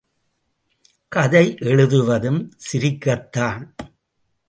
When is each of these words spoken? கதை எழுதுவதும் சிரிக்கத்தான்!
கதை 1.07 1.57
எழுதுவதும் 1.59 2.41
சிரிக்கத்தான்! 2.57 3.75